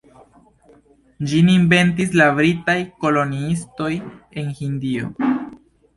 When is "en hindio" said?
4.43-5.13